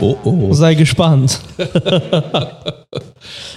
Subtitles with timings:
[0.00, 0.52] Oh, oh.
[0.54, 1.40] Sei gespannt.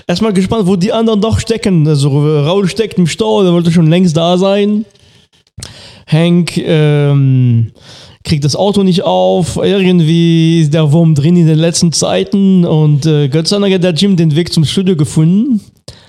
[0.08, 1.88] Erstmal gespannt, wo die anderen noch stecken.
[1.88, 2.10] Also
[2.44, 4.86] Raul steckt im Stau, der wollte schon längst da sein.
[6.06, 7.72] Hank ähm,
[8.24, 9.58] kriegt das Auto nicht auf.
[9.58, 12.66] Irgendwie ist der Wurm drin in den letzten Zeiten.
[12.66, 15.62] Und äh, Gott sei Dank hat der Jim den Weg zum Studio gefunden.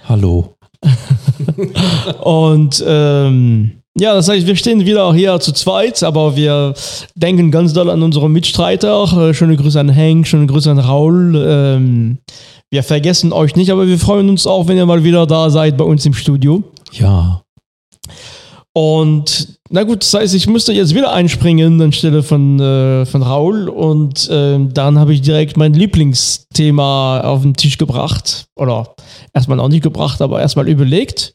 [0.09, 0.55] Hallo.
[2.23, 6.75] Und ähm, ja, das heißt, wir stehen wieder hier zu zweit, aber wir
[7.15, 9.29] denken ganz doll an unsere Mitstreiter.
[9.31, 11.35] Äh, Schöne Grüße an Hank, schöne Grüße an Raul.
[11.37, 12.19] Ähm,
[12.71, 15.77] wir vergessen euch nicht, aber wir freuen uns auch, wenn ihr mal wieder da seid
[15.77, 16.65] bei uns im Studio.
[16.93, 17.43] Ja.
[18.73, 23.69] Und na gut, das heißt, ich musste jetzt wieder einspringen anstelle von, äh, von Raul
[23.71, 28.45] und ähm, dann habe ich direkt mein Lieblingsthema auf den Tisch gebracht.
[28.57, 28.95] Oder
[29.33, 31.33] erstmal auch nicht gebracht, aber erstmal überlegt.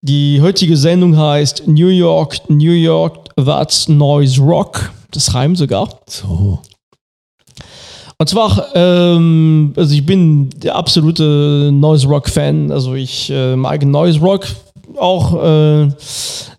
[0.00, 4.92] Die heutige Sendung heißt New York, New York, That's Noise Rock.
[5.10, 6.00] Das reimt sogar.
[6.08, 6.60] So.
[8.18, 12.72] Und zwar, ähm, also ich bin der absolute Noise Rock Fan.
[12.72, 14.46] Also ich äh, mag Noise Rock
[14.98, 15.94] auch äh, ein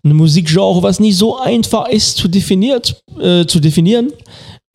[0.02, 4.12] Musikgenre, was nicht so einfach ist zu, definiert, äh, zu definieren.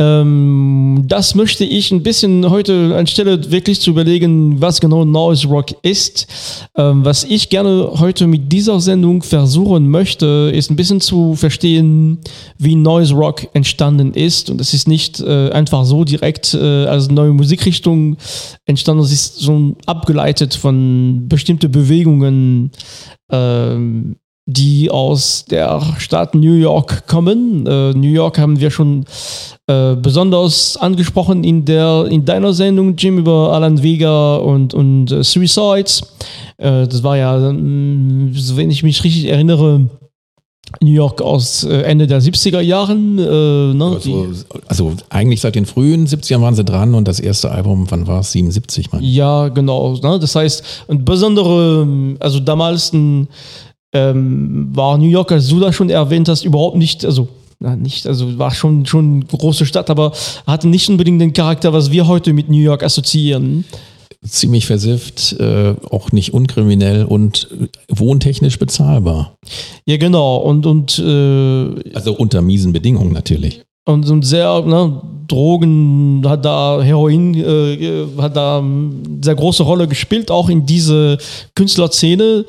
[0.04, 5.68] Ähm, das möchte ich ein bisschen heute anstelle wirklich zu überlegen, was genau Noise Rock
[5.82, 6.28] ist.
[6.76, 12.20] Ähm, was ich gerne heute mit dieser Sendung versuchen möchte, ist ein bisschen zu verstehen,
[12.58, 14.50] wie Noise Rock entstanden ist.
[14.50, 18.18] Und es ist nicht äh, einfach so direkt äh, als neue Musikrichtung
[18.66, 22.72] entstanden, es ist so abgeleitet von bestimmten Bewegungen.
[23.32, 27.66] Ähm, die aus der Stadt New York kommen.
[27.66, 29.06] Äh, New York haben wir schon
[29.68, 35.24] äh, besonders angesprochen in, der, in deiner Sendung, Jim, über Alan Vega und, und äh,
[35.24, 36.02] Suicides.
[36.58, 39.88] Äh, das war ja, mh, wenn ich mich richtig erinnere,
[40.82, 43.20] New York aus äh, Ende der 70er Jahren.
[43.20, 43.92] Äh, ne?
[43.94, 44.28] Also,
[44.68, 48.22] also eigentlich seit den frühen 70ern waren sie dran und das erste Album, wann war
[48.22, 48.32] es?
[48.34, 49.16] 77, meine ich.
[49.16, 49.94] Ja, genau.
[49.94, 50.20] Ne?
[50.20, 51.88] Das heißt, ein besondere,
[52.20, 53.28] also damals ein
[53.94, 57.28] ähm, war New York, als du da schon erwähnt hast, überhaupt nicht, also
[57.60, 60.12] na, nicht, also war schon schon eine große Stadt, aber
[60.46, 63.64] hatte nicht unbedingt den Charakter, was wir heute mit New York assoziieren.
[64.26, 67.50] Ziemlich versifft, äh, auch nicht unkriminell und
[67.90, 69.36] wohntechnisch bezahlbar.
[69.86, 70.38] Ja, genau.
[70.38, 73.62] Und, und, äh, Also unter miesen Bedingungen natürlich.
[73.86, 79.88] Und, und sehr, ne, Drogen hat da, Heroin äh, hat da eine sehr große Rolle
[79.88, 81.18] gespielt, auch in diese
[81.56, 82.46] Künstlerszene.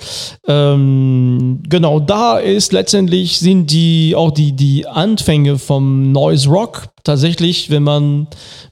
[0.47, 7.71] Ähm, genau, da ist letztendlich sind die auch die, die Anfänge vom Noise Rock tatsächlich,
[7.71, 8.29] wenn man ein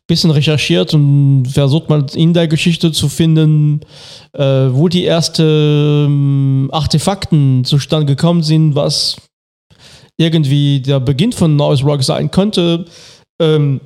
[0.07, 3.81] bisschen recherchiert und versucht mal in der Geschichte zu finden,
[4.33, 9.17] äh, wo die ersten Artefakten zustande gekommen sind, was
[10.23, 12.87] irgendwie der Beginn von Noise Rock sein könnte,
[13.41, 13.81] ähm,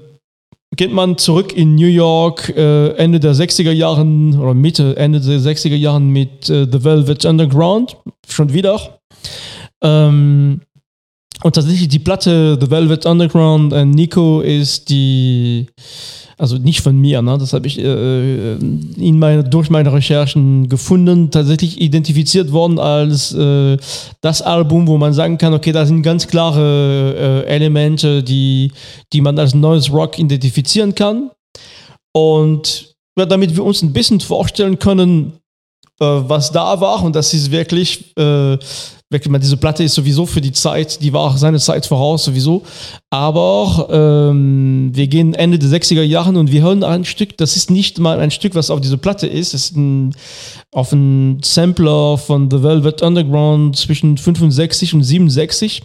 [0.75, 5.39] geht man zurück in New York äh, Ende der 60er Jahren oder Mitte, Ende der
[5.39, 7.97] 60er Jahren mit äh, The Velvet Underground,
[8.29, 8.99] schon wieder.
[9.83, 10.61] Ähm,
[11.43, 15.67] und tatsächlich die Platte The Velvet Underground äh, Nico ist die,
[16.39, 17.37] also nicht von mir, ne?
[17.39, 23.77] das habe ich äh, in meine, durch meine Recherchen gefunden, tatsächlich identifiziert worden als äh,
[24.23, 28.73] das Album, wo man sagen kann, okay, da sind ganz klare äh, Elemente, die,
[29.13, 31.31] die man als neues Rock identifizieren kann.
[32.15, 35.35] Und ja, damit wir uns ein bisschen vorstellen können,
[36.01, 38.59] äh, was da war, und das ist wirklich, äh,
[39.11, 42.25] wirklich mal, diese Platte ist sowieso für die Zeit, die war auch seine Zeit voraus
[42.25, 42.63] sowieso.
[43.11, 47.71] Aber ähm, wir gehen Ende der 60er Jahre und wir hören ein Stück, das ist
[47.71, 50.15] nicht mal ein Stück, was auf dieser Platte ist, das ist ein,
[50.73, 55.83] auf einem Sampler von The Velvet Underground zwischen 65 und 67.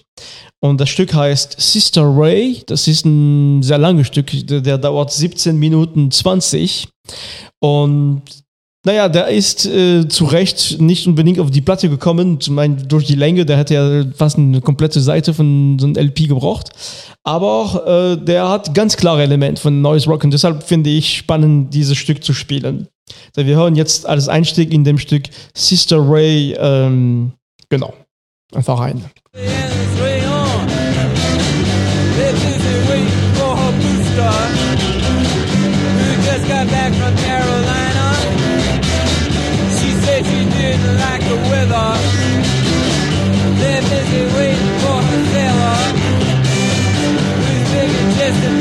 [0.64, 2.64] Und das Stück heißt Sister Ray.
[2.68, 6.88] Das ist ein sehr langes Stück, der, der dauert 17 Minuten 20.
[7.60, 8.22] Und
[8.84, 12.40] naja, der ist äh, zu Recht nicht unbedingt auf die Platte gekommen.
[12.40, 15.96] Zum einen durch die Länge, der hätte ja fast eine komplette Seite von so einem
[15.96, 16.72] LP gebraucht.
[17.24, 21.74] Aber äh, der hat ganz klare Elemente von Noise Rock und deshalb finde ich spannend,
[21.74, 22.88] dieses Stück zu spielen.
[23.36, 27.34] So, wir hören jetzt als Einstieg in dem Stück Sister Ray, ähm,
[27.70, 27.94] genau,
[28.54, 29.06] einfach rein.
[36.72, 37.41] back
[40.72, 41.90] didn't like the weather.
[43.60, 45.80] They're busy waiting for her sailor.
[47.44, 48.61] Who's big and just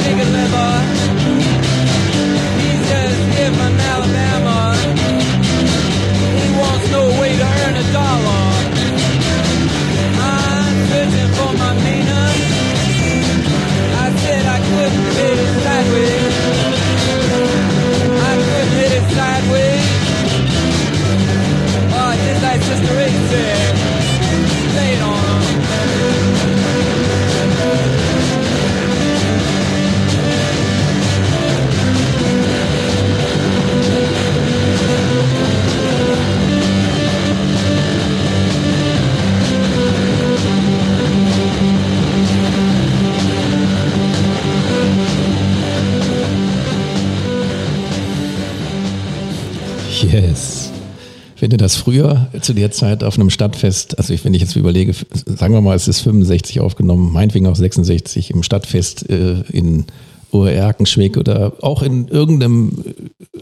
[23.28, 23.59] Yeah.
[51.50, 54.94] Du das früher zu der Zeit auf einem Stadtfest, also wenn ich jetzt überlege,
[55.26, 59.86] sagen wir mal, es ist 65 aufgenommen, meinetwegen auch 66 im Stadtfest äh, in
[60.32, 62.72] Oerkenschwick oder auch in irgendeinem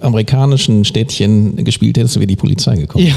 [0.01, 3.07] amerikanischen Städtchen gespielt hättest, wäre die Polizei gekommen.
[3.07, 3.17] Ja.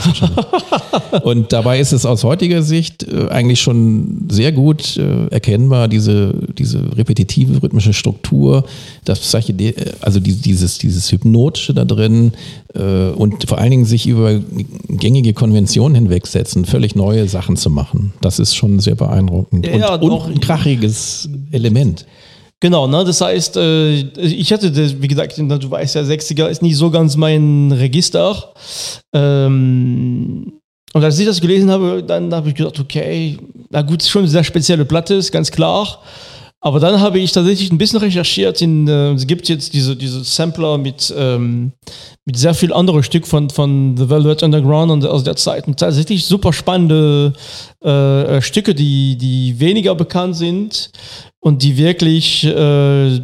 [1.23, 6.33] Und dabei ist es aus heutiger Sicht äh, eigentlich schon sehr gut äh, erkennbar, diese,
[6.57, 8.65] diese repetitive rhythmische Struktur,
[9.06, 9.35] das
[10.01, 12.33] also die, dieses, dieses Hypnotische da drin
[12.73, 14.39] äh, und vor allen Dingen sich über
[14.88, 18.13] gängige Konventionen hinwegsetzen, völlig neue Sachen zu machen.
[18.21, 19.68] Das ist schon sehr beeindruckend.
[19.68, 22.06] Ja, und, und ein krachiges Element.
[22.61, 26.61] Genau, ne, das heißt, äh, ich hatte, das, wie gesagt, du weißt ja, 60er ist
[26.61, 28.53] nicht so ganz mein Register.
[29.13, 30.53] Ähm,
[30.93, 33.39] und als ich das gelesen habe, dann habe ich gedacht, okay,
[33.71, 36.03] na gut, schon eine sehr spezielle Platte, ist ganz klar.
[36.63, 38.61] Aber dann habe ich tatsächlich ein bisschen recherchiert.
[38.61, 41.71] In, äh, es gibt jetzt diese, diese Sampler mit, ähm,
[42.25, 45.65] mit sehr viel anderen Stück von, von The Velvet Underground und aus der Zeit.
[45.67, 47.33] Und tatsächlich super spannende
[47.83, 50.91] äh, Stücke, die, die weniger bekannt sind
[51.41, 53.19] und die wirklich, äh,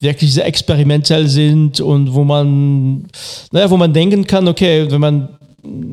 [0.00, 3.06] wirklich sehr experimentell sind und wo man,
[3.50, 5.28] naja, wo man denken kann, okay, wenn man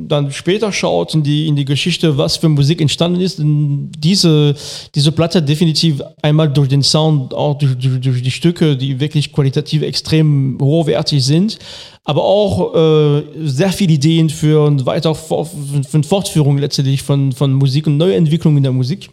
[0.08, 4.54] dann später schaut in die, in die Geschichte, was für Musik entstanden ist, diese,
[4.94, 9.32] diese Platte definitiv einmal durch den Sound, auch durch, durch, durch die Stücke, die wirklich
[9.32, 11.58] qualitativ extrem hochwertig sind,
[12.04, 14.78] aber auch äh, sehr viele Ideen für
[15.16, 19.10] For- für eine Fortführung letztendlich von, von Musik und Neuentwicklung in der Musik.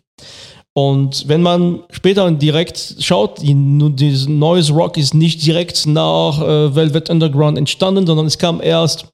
[0.77, 7.11] Und wenn man später direkt schaut, dieses neues Rock ist nicht direkt nach äh, Velvet
[7.11, 9.07] Underground entstanden, sondern es kam erst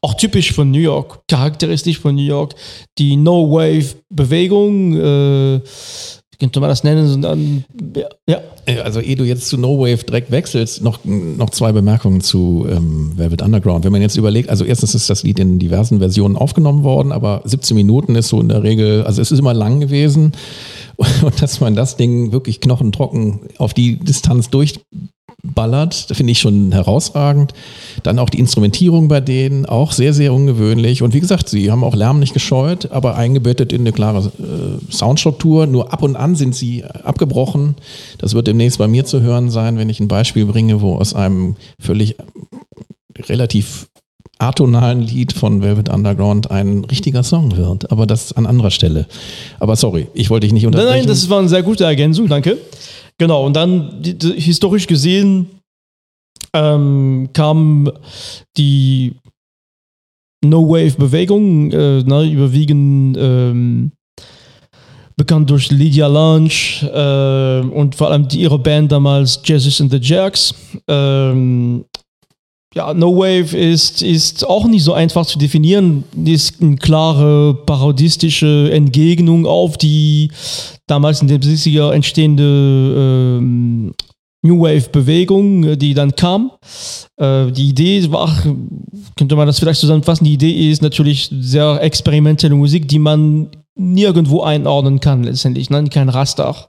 [0.00, 2.54] auch typisch von New York, charakteristisch von New York,
[2.98, 7.64] die No-Wave-Bewegung, äh, wie könnte man das nennen, sondern,
[7.96, 11.72] ja, ja, Äh, Also ehe du jetzt zu No Wave direkt wechselst, noch, noch zwei
[11.72, 13.84] Bemerkungen zu ähm, Velvet Underground.
[13.84, 17.42] Wenn man jetzt überlegt, also erstens ist das Lied in diversen Versionen aufgenommen worden, aber
[17.44, 20.32] 17 Minuten ist so in der Regel, also es ist immer lang gewesen.
[21.22, 24.50] Und dass man das Ding wirklich knochentrocken auf die Distanz
[25.42, 27.52] durchballert, finde ich schon herausragend.
[28.02, 31.02] Dann auch die Instrumentierung bei denen, auch sehr, sehr ungewöhnlich.
[31.02, 34.92] Und wie gesagt, sie haben auch Lärm nicht gescheut, aber eingebettet in eine klare äh,
[34.92, 35.66] Soundstruktur.
[35.66, 37.76] Nur ab und an sind sie abgebrochen.
[38.18, 41.14] Das wird demnächst bei mir zu hören sein, wenn ich ein Beispiel bringe, wo aus
[41.14, 42.16] einem völlig
[43.28, 43.88] relativ
[44.40, 47.90] atonalen Lied von Velvet Underground ein richtiger Song wird.
[47.90, 49.06] Aber das an anderer Stelle.
[49.58, 50.98] Aber sorry, ich wollte dich nicht Nein, unterbrechen.
[51.00, 52.56] nein, das war eine sehr gute Ergänzung, danke.
[53.18, 55.48] Genau, und dann die, die, historisch gesehen
[56.54, 57.90] ähm, kam
[58.56, 59.14] die
[60.44, 63.92] No-Wave-Bewegung, äh, ne, überwiegend ähm,
[65.16, 69.98] bekannt durch Lydia Lunch äh, und vor allem die, ihre Band damals Jesus and the
[70.00, 70.54] Jerks.
[70.86, 71.84] Ähm,
[72.74, 76.04] ja, No Wave ist, ist auch nicht so einfach zu definieren.
[76.24, 80.30] Ist eine klare parodistische Entgegnung auf die
[80.86, 83.94] damals in den 70er entstehende ähm,
[84.42, 86.52] New Wave Bewegung, die dann kam.
[87.16, 88.30] Äh, die Idee war,
[89.16, 94.42] könnte man das vielleicht zusammenfassen, die Idee ist natürlich sehr experimentelle Musik, die man nirgendwo
[94.42, 95.84] einordnen kann letztendlich, ne?
[95.90, 96.68] kein Raster.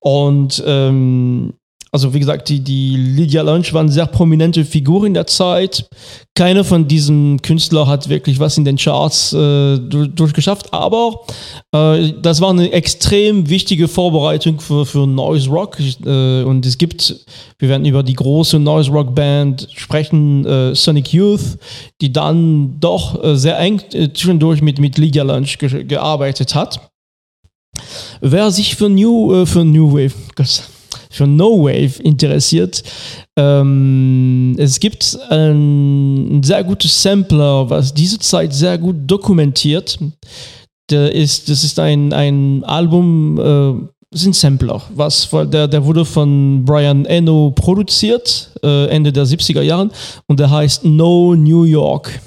[0.00, 1.54] Und ähm,
[1.90, 5.88] also wie gesagt, die, die Lydia Lunch war eine sehr prominente Figur in der Zeit.
[6.34, 11.20] Keine von diesen Künstlern hat wirklich was in den Charts äh, durch, durchgeschafft, aber
[11.74, 15.78] äh, das war eine extrem wichtige Vorbereitung für, für Noise Rock.
[15.80, 17.24] Äh, und es gibt,
[17.58, 21.58] wir werden über die große Noise Rock Band sprechen, äh, Sonic Youth,
[22.00, 26.90] die dann doch äh, sehr eng äh, zwischendurch mit, mit Lydia Lunch ge gearbeitet hat.
[28.20, 30.62] Wer sich für New, äh, für New Wave, Gott,
[31.10, 32.82] für No Wave interessiert,
[33.36, 39.98] ähm, es gibt ein, sehr gutes Sampler, was diese Zeit sehr gut dokumentiert.
[40.90, 46.64] Der ist, das ist ein, ein Album, äh, sind Sampler, was der, der wurde von
[46.64, 49.90] Brian Eno produziert, äh, Ende der 70er Jahren,
[50.26, 52.20] und der heißt No New York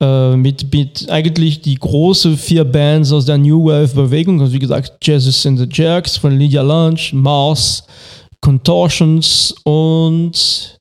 [0.00, 4.58] äh, mit, mit eigentlich die großen vier Bands aus der New Wave Bewegung, also wie
[4.58, 7.84] gesagt, Jesus and the Jerks von Lydia Lunch, Mars,
[8.40, 10.78] Contortions und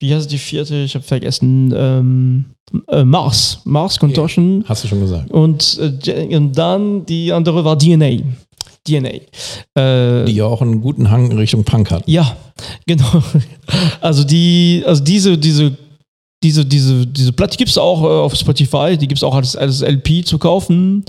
[0.00, 0.76] wie heißt die vierte?
[0.76, 1.72] Ich habe vergessen.
[1.74, 2.44] Ähm,
[2.88, 5.30] äh, Mars, Mars Contortion Hast du schon gesagt.
[5.30, 8.18] und, äh, und dann die andere war DNA.
[8.86, 9.08] DNA.
[9.74, 12.02] Äh, Die ja auch einen guten Hang in Richtung Punk hat.
[12.06, 12.36] ja,
[12.86, 13.22] genau.
[14.00, 15.76] Also die, also diese, diese,
[16.44, 19.56] diese, diese, diese Platte gibt es auch äh, auf Spotify, die gibt es auch als,
[19.56, 21.02] als LP zu kaufen,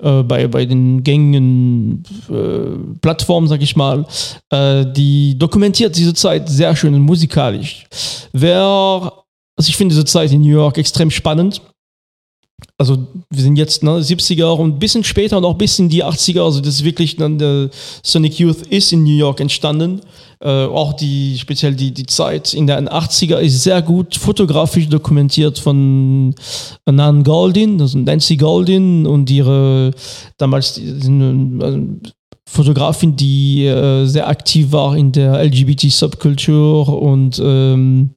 [0.00, 4.04] äh, bei, bei den gängigen äh, Plattformen, sag ich mal.
[4.50, 7.86] Äh, die dokumentiert diese Zeit sehr schön musikalisch.
[8.32, 9.12] Wer
[9.56, 11.62] Also ich finde diese Zeit in New York extrem spannend.
[12.78, 16.42] Also wir sind jetzt ne, 70er und ein bisschen später noch bis in die 80er.
[16.42, 17.70] Also das ist wirklich dann der
[18.02, 20.00] Sonic Youth ist in New York entstanden.
[20.42, 25.58] Äh, auch die speziell die, die Zeit in den 80er ist sehr gut fotografisch dokumentiert
[25.58, 26.34] von
[26.86, 29.90] Nan Goldin, also Nancy Goldin und ihre
[30.38, 32.10] damals die, die,
[32.50, 38.10] Fotografin, die äh, sehr aktiv war in der LGBT-Subkultur und ähm,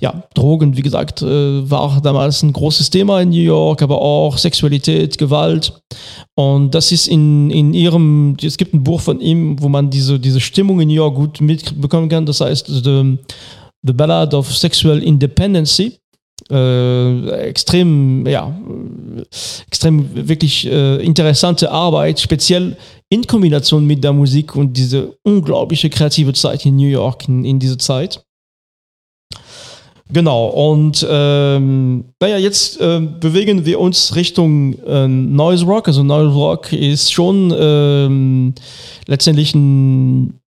[0.00, 4.36] ja, Drogen, wie gesagt, äh, war damals ein großes Thema in New York, aber auch
[4.36, 5.72] Sexualität, Gewalt.
[6.34, 10.18] Und das ist in, in ihrem, es gibt ein Buch von ihm, wo man diese,
[10.20, 12.26] diese Stimmung in New York gut mitbekommen kann.
[12.26, 13.16] Das heißt, The,
[13.82, 15.98] The Ballad of Sexual Independency.
[16.50, 18.54] Äh, extrem, ja,
[19.66, 22.76] extrem wirklich äh, interessante Arbeit, speziell
[23.08, 27.58] in Kombination mit der Musik und diese unglaubliche kreative Zeit in New York in, in
[27.58, 28.25] dieser Zeit.
[30.12, 35.88] Genau, und ähm, naja, jetzt äh, bewegen wir uns Richtung äh, Noise Rock.
[35.88, 38.54] Also Noise Rock ist schon ähm,
[39.06, 40.40] letztendlich ein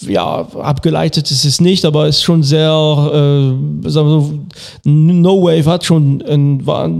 [0.00, 4.40] ja, abgeleitet ist es nicht, aber ist schon sehr, äh, sagen wir so,
[4.84, 6.90] No Wave hat schon ein, war,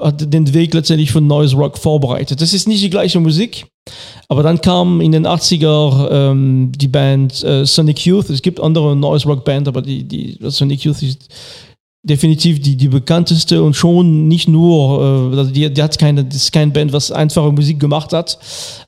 [0.00, 2.40] hat den Weg letztendlich von Noise Rock vorbereitet.
[2.40, 3.66] Das ist nicht die gleiche Musik,
[4.28, 8.30] aber dann kam in den 80er ähm, die Band äh, Sonic Youth.
[8.30, 11.28] Es gibt andere Noise Rock Band, aber die, die Sonic Youth ist
[12.04, 16.36] definitiv die, die bekannteste und schon nicht nur, äh, also die, die hat keine, das
[16.36, 18.38] ist kein Band, was einfache Musik gemacht hat,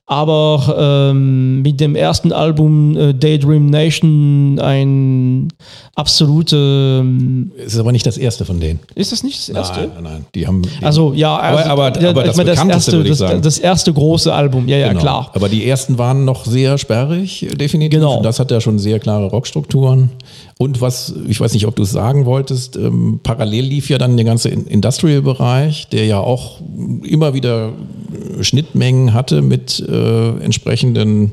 [0.09, 5.49] aber ähm, mit dem ersten Album äh, Daydream Nation ein
[5.97, 7.01] absolute.
[7.03, 8.79] Ähm, Es ist aber nicht das erste von denen.
[8.95, 9.81] ist das nicht das erste?
[9.81, 10.27] Nein, nein, nein.
[10.35, 13.19] Die haben, die Also ja, Aber- also, aber- aber ich das meine, das, erste, das,
[13.43, 15.01] das erste große Album, ja, ja, Genau.
[15.01, 15.31] klar.
[15.35, 17.99] Aber die ersten waren noch sehr sperrig, definitiv.
[17.99, 18.23] Genau.
[18.23, 20.11] Das hat ja schon sehr klare Rockstrukturen.
[20.59, 24.17] Und was, ich weiß nicht, ob du es sagen wolltest, ähm, parallel lief ja dann
[24.17, 26.61] der ganze In- Industrial-Bereich, der ja auch
[27.03, 27.73] immer wieder
[28.43, 31.33] Schnittmengen hatte mit äh, entsprechenden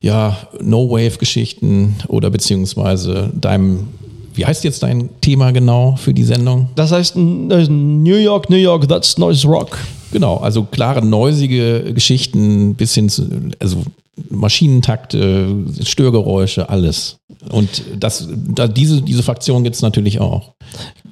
[0.00, 3.88] ja, No-Wave-Geschichten oder beziehungsweise deinem,
[4.34, 6.68] wie heißt jetzt dein Thema genau für die Sendung?
[6.76, 9.78] Das heißt, äh, New York, New York, that's noise rock.
[10.12, 13.82] Genau, also klare, neusige Geschichten bis hin zu, also
[14.30, 17.18] Maschinentakte, Störgeräusche, alles.
[17.50, 20.54] Und das, da, diese, diese Fraktion gibt es natürlich auch.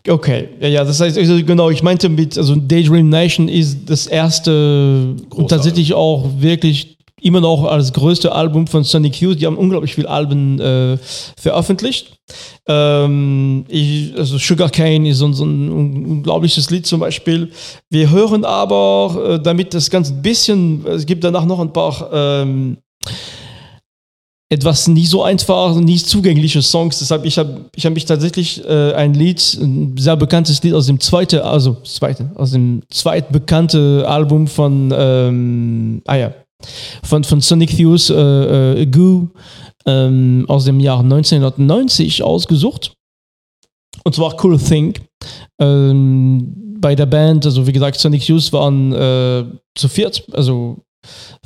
[0.09, 4.07] Okay, ja, ja, das heißt, also genau, ich meinte mit, also Daydream Nation ist das
[4.07, 9.41] erste und Große tatsächlich auch wirklich immer noch als größte Album von Sonic Youth.
[9.41, 10.99] Die haben unglaublich viele Alben äh,
[11.37, 12.19] veröffentlicht.
[12.69, 17.51] Ähm, ich, also Sugarcane ist so, ein- so ein unglaubliches Lied zum Beispiel.
[17.91, 22.11] Wir hören aber, äh, damit das Ganze ein bisschen, es gibt danach noch ein paar
[22.13, 22.77] ähm,
[24.49, 26.99] etwas nicht so einfach, nicht zugängliche Songs.
[27.01, 30.87] Deshalb ich habe ich hab mich tatsächlich äh, ein Lied, ein sehr bekanntes Lied aus
[30.87, 36.35] dem zweiten, also zweite, aus dem zweitbekannte Album von, ähm, ah ja,
[37.03, 39.29] von, von Sonic Youth, äh, äh, Goo,
[39.85, 42.93] ähm, aus dem Jahr 1990 ausgesucht.
[44.05, 44.95] Und zwar Cool Thing.
[45.61, 50.85] Ähm, bei der Band, also wie gesagt, Sonic Youth waren äh, zu viert, also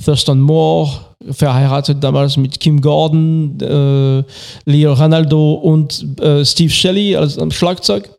[0.04, 0.90] Thurston Moore,
[1.30, 4.22] verheiratet damals mit Kim Gordon, äh,
[4.64, 8.10] Leo Ronaldo und äh, Steve Shelley als am Schlagzeug.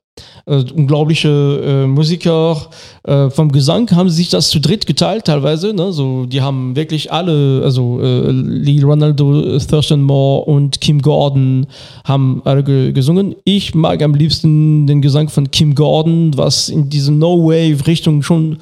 [0.46, 1.30] Äh, unglaubliche
[1.64, 2.70] äh, Musiker.
[3.04, 5.74] Äh, vom Gesang haben sie sich das zu dritt geteilt teilweise.
[5.74, 5.94] Ne?
[5.94, 11.68] So, die haben wirklich alle, also äh, Lee Ronaldo, Thurston Moore und Kim Gordon
[12.04, 13.36] haben alle ge gesungen.
[13.46, 18.58] Ich mag am liebsten den Gesang von Kim Gordon, was in diese No-Wave-Richtung schon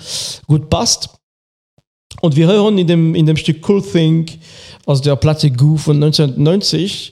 [0.47, 1.18] gut passt.
[2.21, 4.25] Und wir hören in dem, in dem Stück Cool Thing
[4.85, 7.11] aus der Platte Goo von 1990.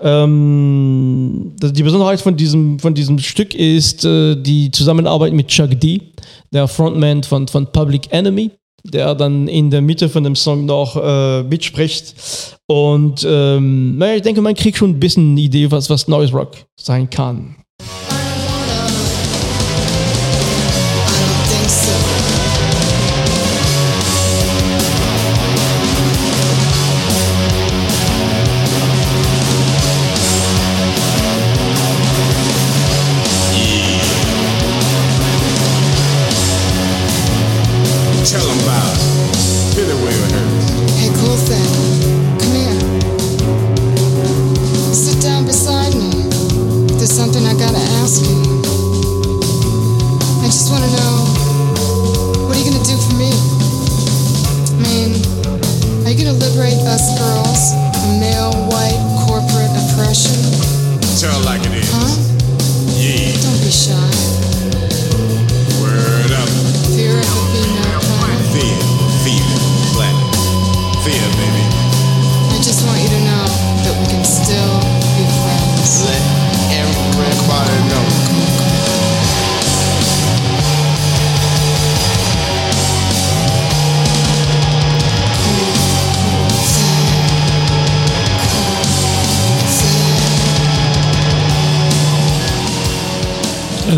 [0.00, 6.00] Ähm, die Besonderheit von diesem, von diesem Stück ist äh, die Zusammenarbeit mit Chuck D,
[6.52, 8.50] der Frontman von, von Public Enemy,
[8.84, 12.14] der dann in der Mitte von dem Song noch äh, mitspricht.
[12.66, 16.32] Und ähm, naja, ich denke, man kriegt schon ein bisschen eine Idee, was, was Noise
[16.32, 17.56] Rock sein kann.
[21.54, 22.13] think so.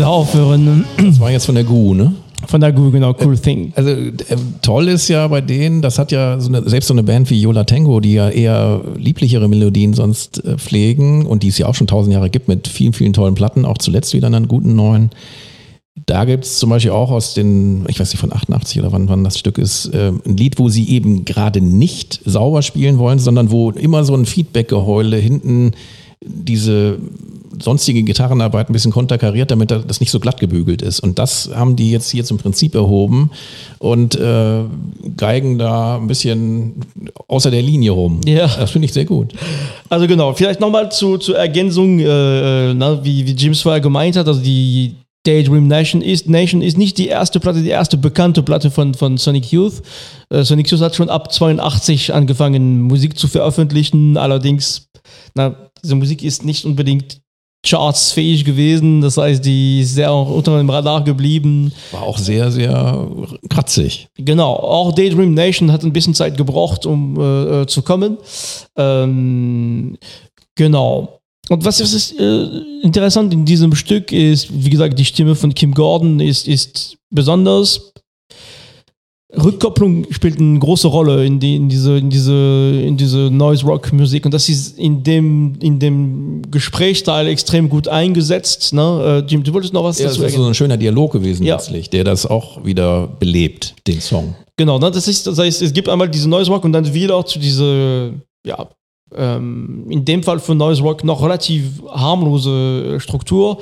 [0.07, 0.85] Aufhören.
[0.97, 2.13] Das war jetzt von der GU, ne?
[2.45, 3.73] Von der Google, genau, Cool Thing.
[3.75, 4.13] Also äh,
[4.61, 7.41] toll ist ja bei denen, das hat ja so eine, selbst so eine Band wie
[7.41, 11.75] Yola Tango, die ja eher lieblichere Melodien sonst äh, pflegen und die es ja auch
[11.75, 15.09] schon tausend Jahre gibt mit vielen, vielen tollen Platten, auch zuletzt wieder einen guten neuen.
[16.05, 19.09] Da gibt es zum Beispiel auch aus den, ich weiß nicht, von 88 oder wann,
[19.09, 23.17] wann das Stück ist, äh, ein Lied, wo sie eben gerade nicht sauber spielen wollen,
[23.17, 25.71] sondern wo immer so ein Feedback-Geheule hinten
[26.21, 26.99] diese
[27.61, 30.99] sonstige Gitarrenarbeit ein bisschen konterkariert, damit das nicht so glatt gebügelt ist.
[30.99, 33.31] Und das haben die jetzt hier zum Prinzip erhoben
[33.79, 34.63] und äh,
[35.15, 36.75] geigen da ein bisschen
[37.27, 38.21] außer der Linie rum.
[38.25, 38.47] Ja.
[38.47, 39.33] Das finde ich sehr gut.
[39.89, 44.15] Also genau, vielleicht nochmal zu, zur Ergänzung, äh, äh, na, wie, wie James vorher gemeint
[44.15, 44.95] hat, also die
[45.27, 49.17] Daydream Nation ist, Nation ist nicht die erste Platte, die erste bekannte Platte von, von
[49.17, 49.81] Sonic Youth.
[50.29, 54.89] Äh, Sonic Youth hat schon ab 82 angefangen, Musik zu veröffentlichen, allerdings,
[55.35, 57.19] na, diese Musik ist nicht unbedingt
[57.67, 61.71] chartsfähig gewesen, das heißt, die ist sehr unter dem Radar geblieben.
[61.91, 63.07] War auch sehr, sehr
[63.49, 64.07] kratzig.
[64.17, 68.17] Genau, auch Daydream Nation hat ein bisschen Zeit gebraucht, um äh, äh, zu kommen.
[68.75, 69.97] Ähm,
[70.55, 71.19] genau.
[71.49, 72.43] Und was ist äh,
[72.83, 77.93] interessant in diesem Stück ist, wie gesagt, die Stimme von Kim Gordon ist, ist besonders.
[79.35, 83.91] Rückkopplung spielt eine große Rolle in, die, in diese, in diese, in diese Noise Rock
[83.91, 88.73] Musik und das ist in dem, in dem Gesprächsteil extrem gut eingesetzt.
[88.73, 89.23] Ne?
[89.25, 91.45] Äh, Jim, du wolltest noch was Ja, das dazu ist so ein schöner Dialog gewesen
[91.45, 91.55] Ja.
[91.55, 94.33] letztlich, der das auch wieder belebt, den Song.
[94.55, 97.23] Genau, ne, das ist, das heißt, es gibt einmal diese Noise Rock und dann wieder
[97.25, 98.13] zu diese,
[98.45, 98.67] ja,
[99.15, 103.57] ähm, in dem Fall für Noise Rock noch relativ harmlose Struktur.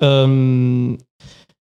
[0.00, 0.98] Ähm,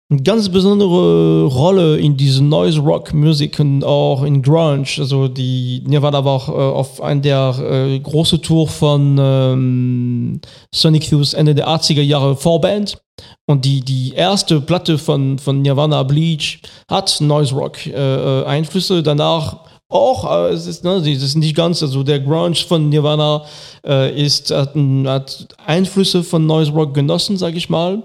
[0.10, 4.86] eine ganz besondere Rolle in diesen Noise Rock Musik und auch in Grunge.
[5.00, 10.42] Also die Nirvana war auch äh, auf einer der äh, große Tour von ähm,
[10.74, 13.00] Sonic Youth Ende der 80er Jahre Vorband.
[13.48, 19.02] Und die, die erste Platte von, von Nirvana Bleach hat Noise Rock äh, äh, Einflüsse.
[19.02, 23.44] Danach auch, äh, es ist, ne, das ist nicht ganz, also der Grunge von Nirvana
[23.84, 28.04] äh, ist, hat, hat Einflüsse von Noise Rock genossen, sag ich mal.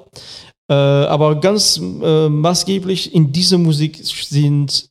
[0.70, 4.88] Äh, aber ganz äh, maßgeblich in dieser Musik sind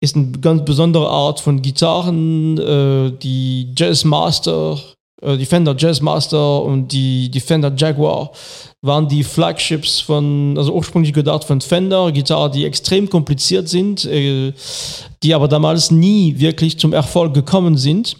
[0.00, 4.78] ist eine ganz besondere Art von Gitarren, äh, die Jazz Master,
[5.24, 8.32] die Fender Jazz Master und die, die Fender Jaguar
[8.80, 15.32] waren die Flagships von, also ursprünglich gedacht von Fender, Gitarren, die extrem kompliziert sind, die
[15.32, 18.16] aber damals nie wirklich zum Erfolg gekommen sind.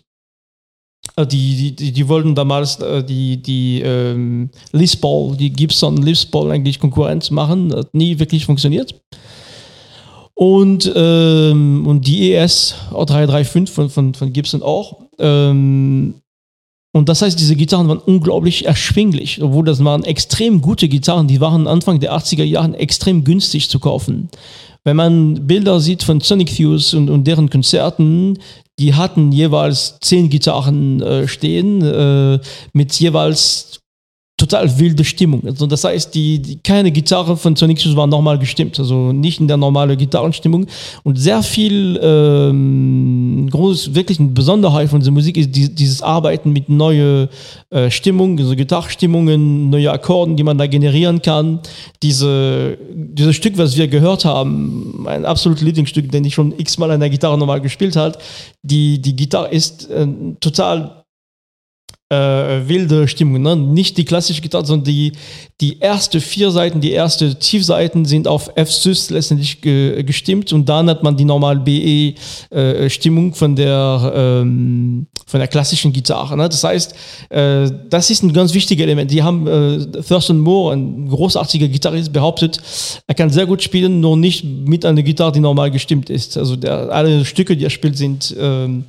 [1.16, 6.24] Äh, Die, die, die, wollten damals äh, die, die ähm, Les Paul, die Gibson Les
[6.26, 8.94] Paul eigentlich Konkurrenz machen, hat nie wirklich funktioniert.
[10.34, 15.02] Und, ähm, und die ES O335 von, von, von Gibson auch.
[15.18, 16.14] Ähm,
[16.94, 21.40] und das heißt, diese Gitarren waren unglaublich erschwinglich, obwohl das waren extrem gute Gitarren, die
[21.40, 24.28] waren Anfang der 80er Jahren extrem günstig zu kaufen.
[24.84, 28.38] Wenn man Bilder sieht von Sonic Youth und, und deren Konzerten,
[28.78, 32.40] die hatten jeweils zehn Gitarren äh, stehen, äh,
[32.72, 33.81] mit jeweils
[34.42, 35.42] total wilde Stimmung.
[35.46, 39.40] Also das heißt, die, die keine Gitarre von Sonic Youth war normal gestimmt, also nicht
[39.40, 40.66] in der normalen Gitarrenstimmung.
[41.04, 46.52] Und sehr viel ähm, groß, wirklich eine Besonderheit von dieser Musik ist die, dieses Arbeiten
[46.52, 47.28] mit neue
[47.70, 51.60] äh, Stimmung, also Gitarrstimmungen, neue Akkorden, die man da generieren kann.
[52.02, 57.00] Diese, dieses Stück, was wir gehört haben, ein absolutes Lieblingsstück, den ich schon x-mal an
[57.00, 58.18] der Gitarre normal gespielt habe,
[58.62, 60.06] die, die Gitarre ist äh,
[60.40, 61.01] total
[62.12, 63.40] äh, wilde Stimmung.
[63.40, 63.56] Ne?
[63.56, 65.12] Nicht die klassische Gitarre, sondern die,
[65.60, 70.90] die erste vier Seiten, die erste Tiefseiten sind auf F-Sus letztendlich ge gestimmt und dann
[70.90, 76.36] hat man die normale BE-Stimmung von, der, ähm, von der klassischen Gitarre.
[76.36, 76.48] Ne?
[76.48, 76.94] Das heißt,
[77.30, 79.10] äh, das ist ein ganz wichtiges Element.
[79.10, 82.60] Die haben äh, Thurston Moore, ein großartiger Gitarrist, behauptet,
[83.06, 86.36] er kann sehr gut spielen, nur nicht mit einer Gitarre, die normal gestimmt ist.
[86.36, 88.84] Also der, alle Stücke, die er spielt, sind ähm,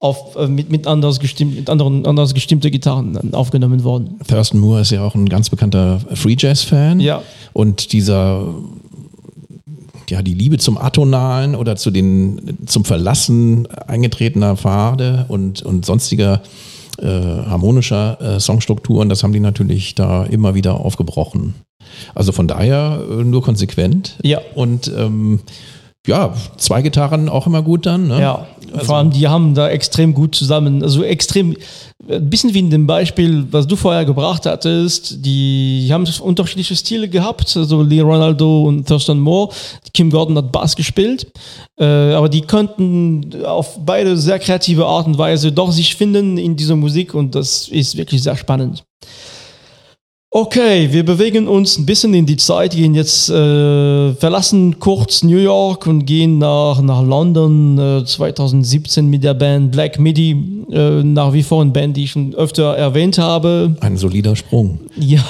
[0.00, 4.18] auf, äh, mit, mit, anders gestimmt, mit anderen anders gestimmte Gitarren aufgenommen worden.
[4.26, 7.00] Thurston Moore ist ja auch ein ganz bekannter Free Jazz-Fan.
[7.00, 7.22] Ja.
[7.52, 8.54] Und dieser,
[10.08, 16.42] ja, die Liebe zum Atonalen oder zu den, zum Verlassen eingetretener Pfade und, und sonstiger
[17.00, 21.54] äh, harmonischer äh, Songstrukturen, das haben die natürlich da immer wieder aufgebrochen.
[22.14, 24.16] Also von daher äh, nur konsequent.
[24.22, 24.40] Ja.
[24.54, 25.40] Und ähm,
[26.08, 28.08] ja, zwei Gitarren auch immer gut dann.
[28.08, 28.20] Ne?
[28.20, 28.46] Ja,
[28.82, 31.54] vor allem die haben da extrem gut zusammen, also extrem,
[32.08, 37.08] ein bisschen wie in dem Beispiel, was du vorher gebracht hattest, die haben unterschiedliche Stile
[37.08, 39.54] gehabt, also Lee Ronaldo und Thurston Moore.
[39.92, 41.26] Kim Gordon hat Bass gespielt,
[41.78, 46.56] äh, aber die konnten auf beide sehr kreative Art und Weise doch sich finden in
[46.56, 48.84] dieser Musik und das ist wirklich sehr spannend.
[50.40, 55.38] Okay, wir bewegen uns ein bisschen in die Zeit, gehen jetzt, äh, verlassen kurz New
[55.38, 61.32] York und gehen nach, nach London äh, 2017 mit der Band Black Midi, äh, nach
[61.32, 63.74] wie vor eine Band, die ich schon öfter erwähnt habe.
[63.80, 64.78] Ein solider Sprung.
[64.94, 65.24] Ja.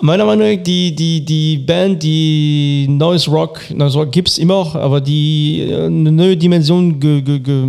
[0.00, 4.72] Meiner Meinung nach, die, die, die Band, die Noise Rock, Noise Rock gibt es immer,
[4.76, 7.64] aber die äh, eine neue Dimension ge, ge, ge,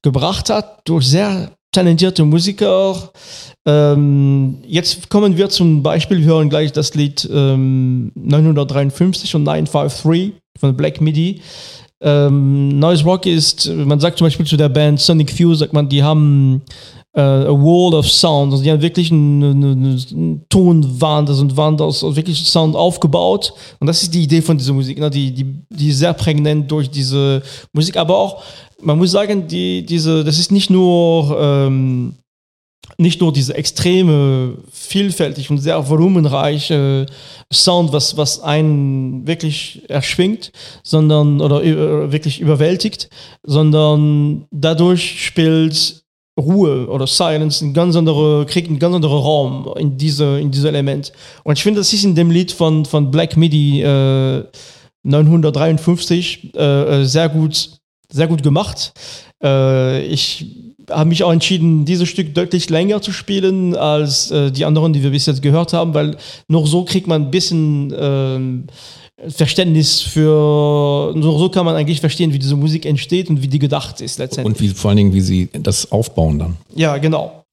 [0.00, 3.10] gebracht hat durch sehr talentierte Musiker.
[3.66, 10.32] Ähm, jetzt kommen wir zum Beispiel, wir hören gleich das Lied ähm, 953 und 953
[10.58, 11.40] von Black Midi.
[12.00, 15.88] Ähm, Noise Rock ist, man sagt zum Beispiel zu der Band Sonic Fuse, sagt man,
[15.88, 16.62] die haben
[17.14, 18.52] äh, a wall of sound.
[18.52, 22.74] Also die haben wirklich eine, eine, eine Tonwand, also eine Wand aus, aus wirklich Sound
[22.74, 23.52] aufgebaut.
[23.78, 25.10] Und das ist die Idee von dieser Musik, ne?
[25.10, 27.96] die, die, die sehr prägnant durch diese Musik.
[27.96, 28.42] Aber auch,
[28.82, 32.14] man muss sagen, die, diese, das ist nicht nur, ähm,
[32.98, 37.06] nicht nur diese extreme, vielfältig und sehr volumenreiche
[37.52, 43.08] Sound, was, was einen wirklich erschwingt, sondern oder äh, wirklich überwältigt,
[43.42, 46.02] sondern dadurch spielt
[46.38, 50.68] Ruhe oder Silence ein ganz andere, kriegt einen ganz anderen Raum in diese, in diese
[50.68, 51.12] Element.
[51.44, 54.44] Und ich finde, das ist in dem Lied von, von Black Midi äh,
[55.04, 57.81] 953 äh, sehr gut,
[58.12, 58.92] sehr gut gemacht.
[59.42, 60.46] Äh, ich
[60.90, 65.02] habe mich auch entschieden, dieses Stück deutlich länger zu spielen als äh, die anderen, die
[65.02, 66.16] wir bis jetzt gehört haben, weil
[66.48, 68.66] nur so kriegt man ein bisschen ähm,
[69.28, 73.58] Verständnis für, nur so kann man eigentlich verstehen, wie diese Musik entsteht und wie die
[73.58, 74.56] gedacht ist letztendlich.
[74.56, 76.56] Und wie, vor allen Dingen, wie sie das aufbauen dann.
[76.74, 77.44] Ja, genau.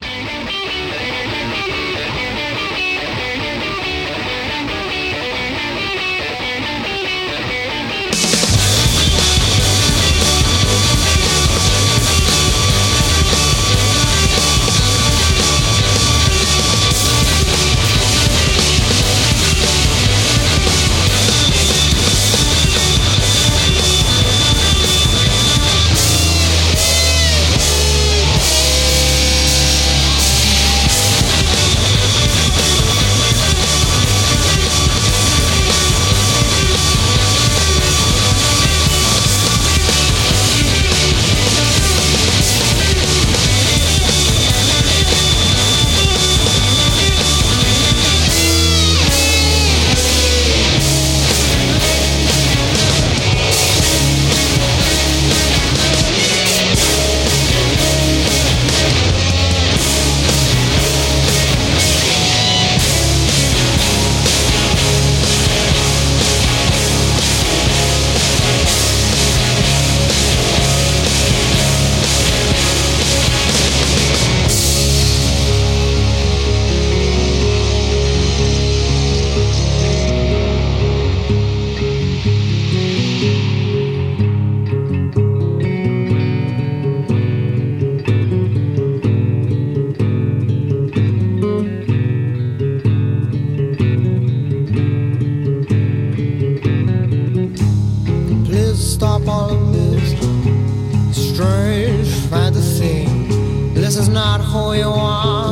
[103.90, 105.52] This is not who you are,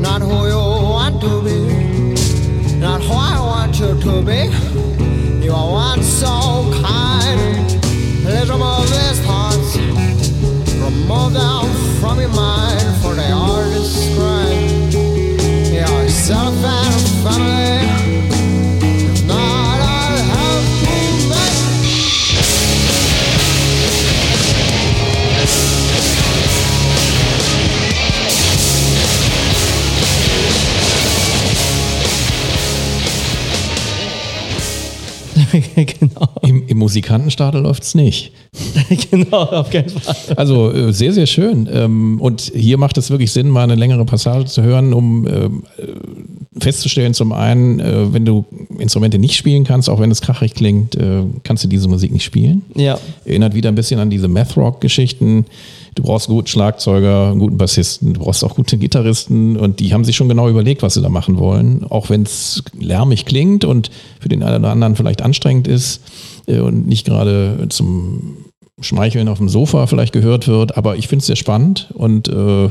[0.00, 1.60] not who you want to be,
[2.78, 4.48] not who I want you to be.
[5.44, 7.68] You are once so kind.
[8.22, 11.66] Please remove these thoughts, remove them
[12.00, 12.71] from your mind,
[35.76, 36.28] genau.
[36.42, 38.32] Im, im Musikantenstadel läuft's nicht.
[39.10, 40.36] genau, auf keinen Fall.
[40.36, 41.68] Also äh, sehr, sehr schön.
[41.72, 45.48] Ähm, Und hier macht es wirklich Sinn, mal eine längere Passage zu hören, um äh,
[46.58, 48.44] festzustellen, zum einen, äh, wenn du
[48.78, 50.96] Instrumente nicht spielen kannst, auch wenn es krachig klingt,
[51.44, 52.62] kannst du diese Musik nicht spielen.
[52.74, 52.98] Ja.
[53.24, 55.46] Erinnert wieder ein bisschen an diese Math-Rock-Geschichten.
[55.94, 59.92] Du brauchst einen guten Schlagzeuger, einen guten Bassisten, du brauchst auch gute Gitarristen und die
[59.92, 61.84] haben sich schon genau überlegt, was sie da machen wollen.
[61.84, 66.00] Auch wenn es lärmig klingt und für den einen oder anderen vielleicht anstrengend ist
[66.46, 68.36] äh, und nicht gerade zum
[68.80, 72.70] Schmeicheln auf dem Sofa vielleicht gehört wird, aber ich finde es sehr spannend und äh,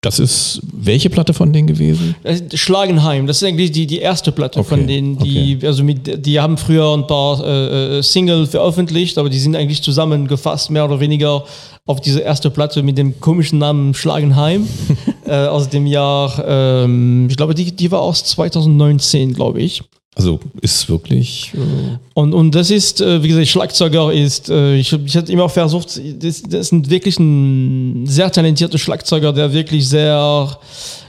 [0.00, 2.14] das ist welche Platte von denen gewesen?
[2.22, 6.26] Ist Schlagenheim, das ist eigentlich die, die erste Platte Okay, von denen, die, also mit,
[6.26, 10.84] die haben früher ein paar äh, äh, Single veröffentlicht, aber die sind eigentlich zusammengefasst, mehr
[10.84, 11.44] oder weniger
[11.86, 14.68] auf diese erste Platte mit dem komischen Namen Schlagenheim.
[15.26, 19.82] äh, aus dem Jahr, ähm, ich glaube, die, die war aus 2019, glaube ich.
[20.16, 21.52] Also ist wirklich.
[21.54, 25.48] Äh, Und, und das ist, äh, wie gesagt, Schlagzeuger ist, äh, ich, ich hatte immer
[25.48, 30.56] versucht, das, das ist wirklich ein sehr talentierter Schlagzeuger, der wirklich sehr,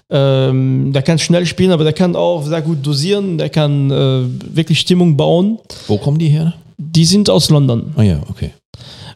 [0.10, 4.24] ähm, der kann schnell spielen, aber der kann auch sehr gut dosieren, der kann äh,
[4.56, 5.60] wirklich Stimmung bauen.
[5.88, 6.54] wo kommen die her?
[6.78, 7.94] Die sind aus London.
[7.96, 8.52] Ah ja, okay.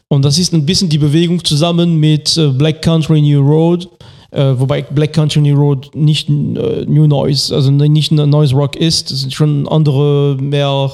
[0.08, 3.88] Und das ist ein bisschen die Bewegung zusammen mit äh, Black Country New Road,
[4.32, 8.76] äh, wobei Black Country New Road nicht äh, New Noise, also nicht ein Noise Rock
[8.76, 10.92] ist, das ist schon andere, mehr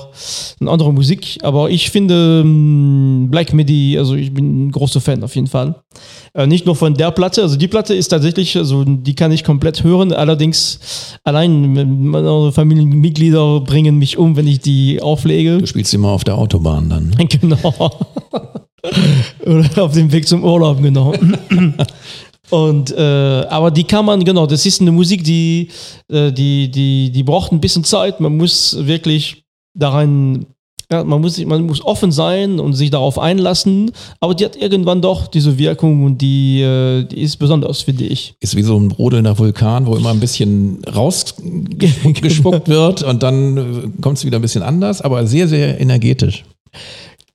[0.59, 1.39] eine andere Musik.
[1.41, 5.75] Aber ich finde ähm, Black Midi, also ich bin ein großer Fan auf jeden Fall.
[6.33, 9.43] Äh, nicht nur von der Platte, also die Platte ist tatsächlich, also die kann ich
[9.43, 11.73] komplett hören, allerdings allein
[12.09, 15.57] meine Familienmitglieder bringen mich um, wenn ich die auflege.
[15.57, 17.09] Du spielst immer auf der Autobahn dann.
[17.09, 17.27] ne?
[17.35, 17.91] Genau.
[19.45, 21.13] Oder auf dem Weg zum Urlaub, genau.
[22.49, 23.01] Und äh,
[23.49, 25.69] aber die kann man, genau, das ist eine Musik, die,
[26.09, 28.19] äh, die, die, die braucht ein bisschen Zeit.
[28.19, 30.45] Man muss wirklich daran,
[30.91, 35.01] ja, man muss, man muss offen sein und sich darauf einlassen, aber die hat irgendwann
[35.01, 38.35] doch diese Wirkung und die, äh, die ist besonders, finde ich.
[38.39, 44.19] Ist wie so ein brodelnder Vulkan, wo immer ein bisschen rausgespuckt wird und dann kommt
[44.19, 46.43] es wieder ein bisschen anders, aber sehr, sehr energetisch.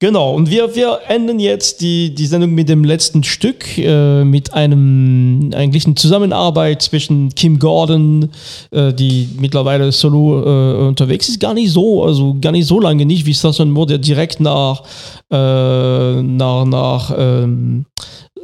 [0.03, 4.55] Genau, und wir, wir enden jetzt die, die Sendung mit dem letzten Stück, äh, mit
[4.55, 8.31] einem eigentlich eine Zusammenarbeit zwischen Kim Gordon,
[8.71, 13.05] äh, die mittlerweile solo äh, unterwegs ist, gar nicht so, also gar nicht so lange
[13.05, 14.85] nicht, wie Sasson Moore, der direkt nach,
[15.31, 17.85] äh, nach, nach ähm,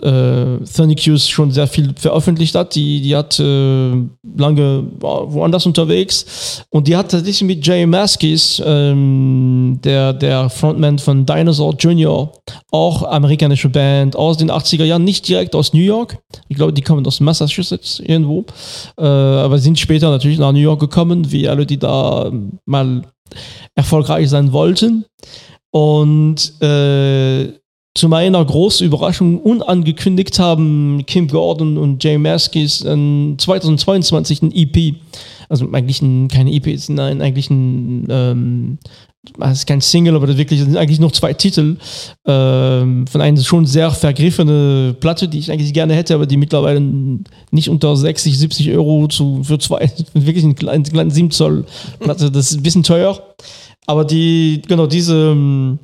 [0.03, 2.75] äh, Thunnicus schon sehr viel veröffentlicht hat.
[2.75, 3.93] Die, die hat äh,
[4.37, 11.25] lange woanders unterwegs und die hat tatsächlich mit Jay Maskis, ähm, der, der Frontman von
[11.25, 12.33] Dinosaur Jr.,
[12.71, 16.19] auch amerikanische Band aus den 80er Jahren, nicht direkt aus New York.
[16.49, 18.45] Ich glaube, die kommen aus Massachusetts irgendwo,
[18.99, 22.31] äh, aber sind später natürlich nach New York gekommen, wie alle, die da
[22.65, 23.03] mal
[23.75, 25.05] erfolgreich sein wollten.
[25.71, 27.53] Und äh,
[27.97, 34.95] zu meiner großen Überraschung unangekündigt haben Kim Gordon und Jay Maskis in 2022 ein EP,
[35.49, 38.79] also eigentlich ein, keine EP, ist nein, eigentlich ein, ähm,
[39.41, 41.79] es ist kein Single, aber das wirklich das sind eigentlich noch zwei Titel
[42.27, 46.81] ähm, von einer schon sehr vergriffene Platte, die ich eigentlich gerne hätte, aber die mittlerweile
[47.51, 51.65] nicht unter 60, 70 Euro zu, für zwei, wirklich eine kleine, kleine 7 Zoll
[51.99, 53.19] Platte, das ist ein bisschen teuer.
[53.87, 55.79] Aber die, genau, diese ähm,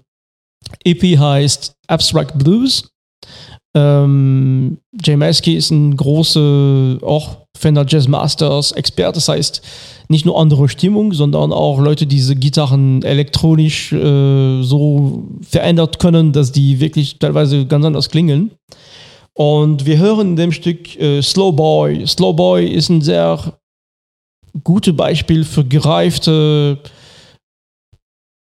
[0.84, 2.88] EP heißt Abstract Blues.
[3.74, 9.14] Ähm, Jay Maskey ist ein großer, auch Fender Jazz Masters Experte.
[9.14, 9.62] Das heißt,
[10.08, 16.32] nicht nur andere Stimmung, sondern auch Leute, die diese Gitarren elektronisch äh, so verändert können,
[16.32, 18.50] dass die wirklich teilweise ganz anders klingen.
[19.34, 22.06] Und wir hören in dem Stück äh, Slow Boy.
[22.06, 23.54] Slow Boy ist ein sehr
[24.62, 26.78] gutes Beispiel für gereifte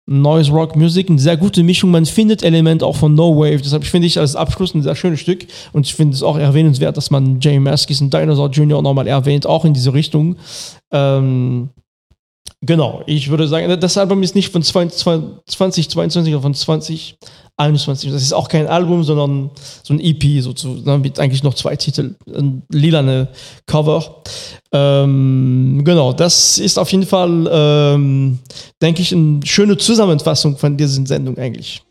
[0.06, 1.90] Noise Rock Musik, eine sehr gute Mischung.
[1.92, 3.62] Man findet Elemente auch von No Wave.
[3.62, 5.46] Deshalb finde ich als Abschluss ein sehr schönes Stück.
[5.72, 8.82] Und ich finde es auch erwähnenswert, dass man Jay Maskis und Dinosaur Jr.
[8.82, 10.36] nochmal erwähnt, auch in diese Richtung.
[10.92, 11.70] Ähm,
[12.62, 16.54] genau, ich würde sagen, das Album ist nicht von 2022, sondern von
[17.58, 18.12] 2021.
[18.12, 19.52] Das ist auch kein Album, sondern
[19.84, 22.16] so ein EP, sozusagen, mit eigentlich noch zwei Titeln.
[22.34, 23.30] Ein lilane
[23.66, 24.24] Cover.
[24.72, 28.40] Ähm, genau, das ist auf jeden Fall, ähm,
[28.82, 31.84] denke ich, eine schöne Zusammenfassung von dieser Sendung eigentlich.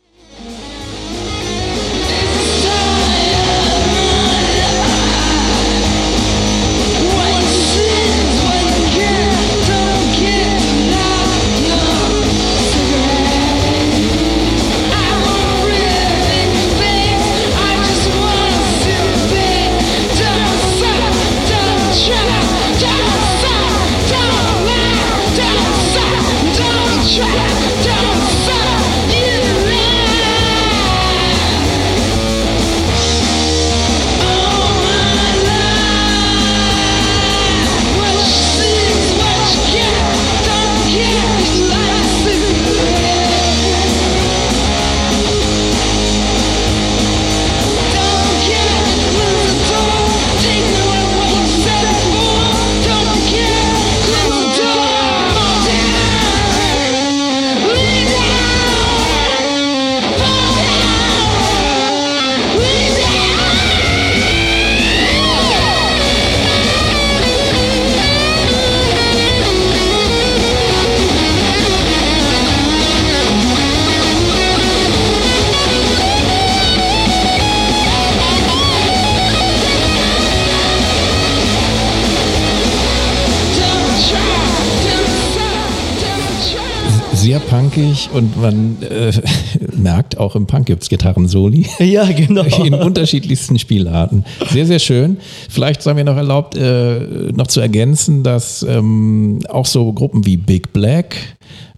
[87.73, 89.13] Punkig und man äh,
[89.77, 91.67] merkt, auch im Punk gibt's Gitarren-Soli.
[91.79, 92.43] Ja, genau.
[92.65, 94.25] In unterschiedlichsten Spielarten.
[94.51, 95.19] Sehr, sehr schön.
[95.49, 97.01] Vielleicht sei mir noch erlaubt, äh,
[97.35, 101.17] noch zu ergänzen, dass ähm, auch so Gruppen wie Big Black,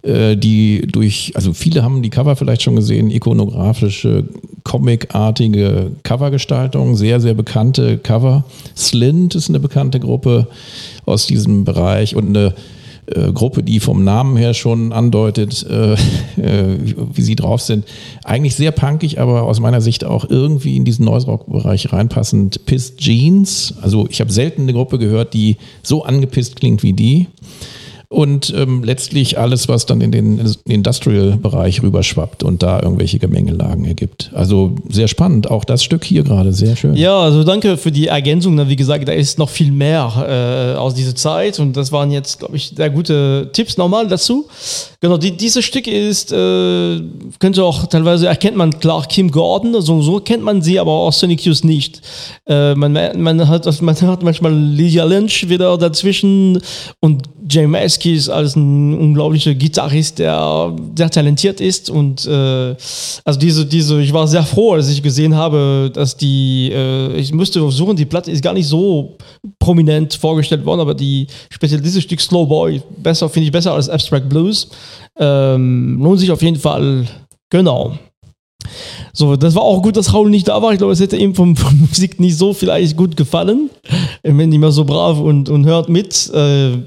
[0.03, 4.25] äh, die durch, also viele haben die Cover vielleicht schon gesehen, ikonografische,
[4.63, 8.45] comicartige Covergestaltung, sehr, sehr bekannte Cover.
[8.75, 10.47] Slint ist eine bekannte Gruppe
[11.05, 12.53] aus diesem Bereich und eine
[13.07, 15.93] äh, Gruppe, die vom Namen her schon andeutet, äh,
[16.41, 16.77] äh,
[17.13, 17.85] wie sie drauf sind.
[18.23, 22.65] Eigentlich sehr punkig, aber aus meiner Sicht auch irgendwie in diesen Noise-Rock-Bereich reinpassend.
[22.65, 27.27] Pissed Jeans, also ich habe selten eine Gruppe gehört, die so angepisst klingt wie die.
[28.09, 34.31] Und ähm, letztlich alles, was dann in den Industrial-Bereich rüberschwappt und da irgendwelche Gemengelagen ergibt.
[34.33, 36.95] Also sehr spannend, auch das Stück hier gerade, sehr schön.
[36.95, 38.55] Ja, also danke für die Ergänzung.
[38.67, 42.39] Wie gesagt, da ist noch viel mehr äh, aus dieser Zeit und das waren jetzt,
[42.39, 44.45] glaube ich, sehr gute Tipps nochmal dazu.
[45.01, 47.01] Genau, die, dieses Stück ist, äh,
[47.39, 51.13] könnte auch teilweise erkennt man klar Kim Gordon, also so kennt man sie, aber auch
[51.13, 52.01] Sonic Youth nicht.
[52.47, 56.61] Äh, man, man, hat, man hat manchmal Lydia Lynch wieder dazwischen
[56.99, 62.75] und Jay Maskey ist als ein unglaublicher Gitarrist, der sehr talentiert ist und äh,
[63.23, 67.33] also diese, diese, ich war sehr froh, als ich gesehen habe, dass die, äh, ich
[67.33, 69.15] musste versuchen, die Platte ist gar nicht so
[69.59, 73.89] prominent vorgestellt worden, aber die, speziell dieses Stück Slow Boy, besser, finde ich besser als
[73.89, 74.67] Abstract Blues,
[75.19, 77.05] ähm, lohnt sich auf jeden Fall,
[77.51, 77.95] genau.
[79.13, 80.71] So, das war auch gut, dass Raul nicht da war.
[80.71, 83.69] Ich glaube, es hätte ihm vom, von Musik nicht so vielleicht gut gefallen.
[84.23, 86.29] Wenn nicht mehr so brav und, und hört mit.
[86.33, 86.79] Äh,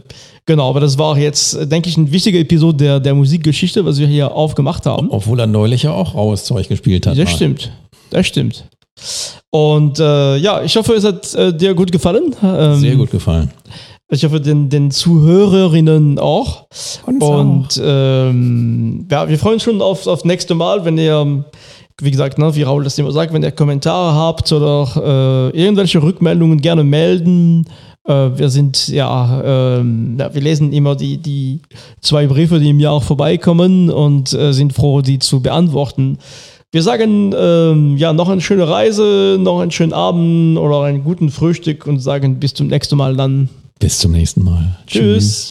[0.49, 4.07] Genau, aber das war jetzt, denke ich, eine wichtige Episode der, der Musikgeschichte, was wir
[4.07, 5.11] hier aufgemacht haben.
[5.11, 7.19] Obwohl er neulich ja auch raues Zeug gespielt hat.
[7.19, 7.35] Das mal.
[7.35, 7.71] stimmt.
[8.09, 8.65] Das stimmt.
[9.51, 12.35] Und äh, ja, ich hoffe, es hat äh, dir gut gefallen.
[12.43, 13.51] Ähm, Sehr gut gefallen.
[14.09, 16.65] Ich hoffe, den, den Zuhörerinnen auch.
[17.05, 21.45] Uns Und ähm, ja, wir freuen uns schon auf das nächste Mal, wenn ihr,
[22.01, 26.03] wie gesagt, ne, wie Raul das immer sagt, wenn ihr Kommentare habt oder äh, irgendwelche
[26.03, 27.67] Rückmeldungen gerne melden.
[28.09, 31.61] Äh, wir sind, ja, ähm, wir lesen immer die, die
[32.01, 36.19] zwei Briefe, die im Jahr auch vorbeikommen und äh, sind froh, die zu beantworten.
[36.73, 41.31] Wir sagen ähm, ja noch eine schöne Reise, noch einen schönen Abend oder einen guten
[41.31, 43.49] Frühstück und sagen bis zum nächsten Mal dann.
[43.79, 44.79] Bis zum nächsten Mal.
[44.87, 45.51] Tschüss.